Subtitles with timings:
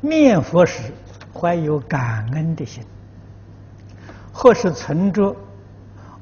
[0.00, 0.92] 念佛时
[1.34, 2.84] 怀有感恩的心，
[4.32, 5.34] 或是存着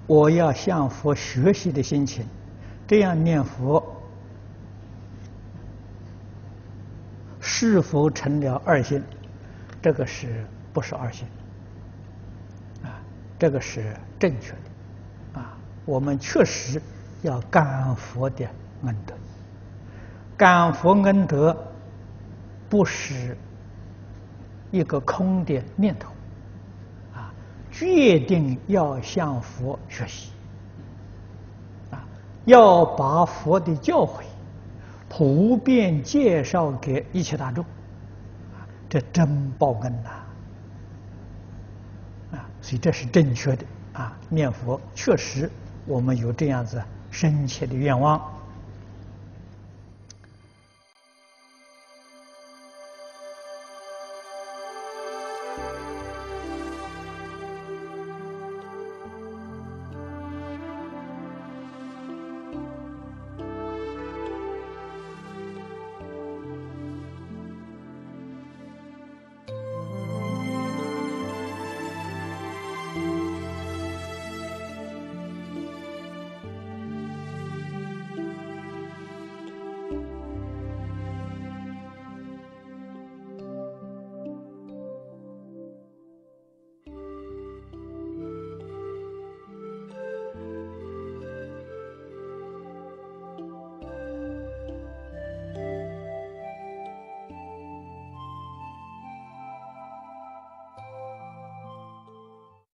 [0.06, 2.26] 我要向佛学习的心情，
[2.87, 3.84] 这样念佛
[7.40, 9.02] 是否成了二心？
[9.83, 11.27] 这个是不是二心？
[12.83, 12.99] 啊，
[13.38, 15.41] 这个是正确的。
[15.41, 16.80] 啊，我们确实
[17.23, 18.47] 要感佛的
[18.84, 19.15] 恩德，
[20.37, 21.56] 感佛恩德
[22.69, 23.37] 不是。
[24.75, 26.10] 一个空的念头，
[27.15, 27.32] 啊，
[27.70, 30.32] 决定要向佛学习，
[31.92, 32.05] 啊，
[32.45, 34.24] 要把佛的教诲
[35.09, 37.65] 普遍介绍给一切大众，
[38.88, 40.10] 这真报恩呐，
[42.32, 45.48] 啊，所以这是正确的，啊，念佛确实
[45.87, 46.82] 我们有这样子
[47.12, 48.20] 深切的愿望。